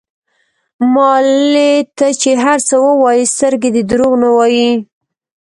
مالې 0.93 1.71
ته 1.97 2.07
چې 2.21 2.31
هر 2.43 2.57
څه 2.67 2.75
ووايې 2.85 3.31
سترګې 3.33 3.69
دې 3.75 3.83
دروغ 3.89 4.13
نه 4.23 4.29
وايي. 4.37 4.71